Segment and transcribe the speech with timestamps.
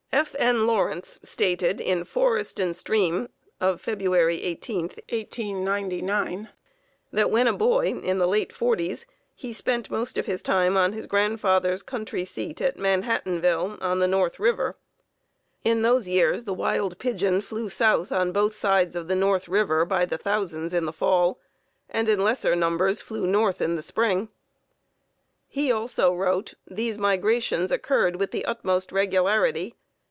[0.13, 0.35] F.
[0.37, 0.67] N.
[0.67, 3.29] Lawrence stated in Forest and Stream
[3.61, 6.49] of February 18, 1899,
[7.13, 10.91] that when a boy, in the late forties, he spent most of his time on
[10.91, 14.75] his grandfather's country seat at Manhattanville, on the North River.
[15.63, 19.85] In those years the wild pigeon flew south on both sides of the North River
[19.85, 21.39] by the thousands in the fall,
[21.89, 24.27] and in lesser numbers flew north in the spring.
[25.47, 29.73] He also wrote: "These migrations occurred with the utmost regularity.